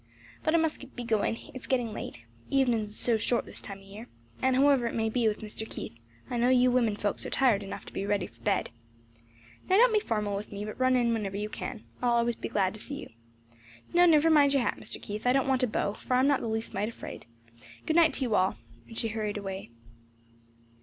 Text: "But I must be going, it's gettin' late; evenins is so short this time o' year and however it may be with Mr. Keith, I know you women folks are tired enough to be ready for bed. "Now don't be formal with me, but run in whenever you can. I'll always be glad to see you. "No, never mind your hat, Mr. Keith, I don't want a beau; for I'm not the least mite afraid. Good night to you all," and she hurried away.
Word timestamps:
"But 0.43 0.55
I 0.55 0.57
must 0.57 0.95
be 0.95 1.03
going, 1.03 1.37
it's 1.53 1.67
gettin' 1.67 1.93
late; 1.93 2.23
evenins 2.49 2.89
is 2.89 2.97
so 2.97 3.17
short 3.19 3.45
this 3.45 3.61
time 3.61 3.77
o' 3.77 3.83
year 3.83 4.07
and 4.41 4.55
however 4.55 4.87
it 4.87 4.95
may 4.95 5.09
be 5.11 5.27
with 5.27 5.41
Mr. 5.41 5.69
Keith, 5.69 5.93
I 6.27 6.37
know 6.37 6.49
you 6.49 6.71
women 6.71 6.95
folks 6.95 7.23
are 7.23 7.29
tired 7.29 7.61
enough 7.61 7.85
to 7.85 7.93
be 7.93 8.03
ready 8.07 8.25
for 8.25 8.41
bed. 8.41 8.71
"Now 9.69 9.77
don't 9.77 9.93
be 9.93 9.99
formal 9.99 10.35
with 10.35 10.51
me, 10.51 10.65
but 10.65 10.79
run 10.79 10.95
in 10.95 11.13
whenever 11.13 11.37
you 11.37 11.49
can. 11.49 11.83
I'll 12.01 12.13
always 12.13 12.35
be 12.35 12.49
glad 12.49 12.73
to 12.73 12.79
see 12.79 12.95
you. 12.95 13.09
"No, 13.93 14.07
never 14.07 14.31
mind 14.31 14.53
your 14.55 14.63
hat, 14.63 14.77
Mr. 14.79 14.99
Keith, 14.99 15.27
I 15.27 15.33
don't 15.33 15.47
want 15.47 15.61
a 15.61 15.67
beau; 15.67 15.93
for 15.93 16.15
I'm 16.15 16.27
not 16.27 16.39
the 16.41 16.47
least 16.47 16.73
mite 16.73 16.89
afraid. 16.89 17.27
Good 17.85 17.95
night 17.95 18.15
to 18.15 18.21
you 18.23 18.33
all," 18.33 18.55
and 18.87 18.97
she 18.97 19.09
hurried 19.09 19.37
away. 19.37 19.69